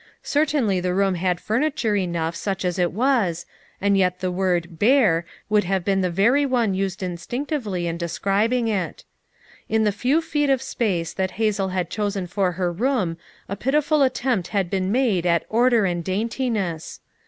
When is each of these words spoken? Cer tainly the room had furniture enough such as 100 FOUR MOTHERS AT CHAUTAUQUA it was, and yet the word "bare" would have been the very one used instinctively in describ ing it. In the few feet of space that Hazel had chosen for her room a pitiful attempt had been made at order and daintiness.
Cer 0.23 0.47
tainly 0.47 0.81
the 0.81 0.95
room 0.95 1.13
had 1.13 1.39
furniture 1.39 1.95
enough 1.95 2.35
such 2.35 2.65
as 2.65 2.79
100 2.79 2.91
FOUR 2.91 2.95
MOTHERS 2.97 3.05
AT 3.05 3.13
CHAUTAUQUA 3.13 3.29
it 3.29 3.29
was, 3.29 3.45
and 3.89 3.97
yet 3.99 4.19
the 4.19 4.31
word 4.31 4.79
"bare" 4.79 5.25
would 5.47 5.63
have 5.65 5.85
been 5.85 6.01
the 6.01 6.09
very 6.09 6.43
one 6.43 6.73
used 6.73 7.03
instinctively 7.03 7.85
in 7.85 7.97
describ 7.99 8.51
ing 8.51 8.67
it. 8.67 9.03
In 9.69 9.83
the 9.83 9.91
few 9.91 10.19
feet 10.19 10.49
of 10.49 10.59
space 10.63 11.13
that 11.13 11.29
Hazel 11.37 11.67
had 11.67 11.91
chosen 11.91 12.25
for 12.25 12.53
her 12.53 12.71
room 12.71 13.17
a 13.47 13.55
pitiful 13.55 14.01
attempt 14.01 14.47
had 14.47 14.71
been 14.71 14.91
made 14.91 15.27
at 15.27 15.45
order 15.49 15.85
and 15.85 16.03
daintiness. 16.03 16.99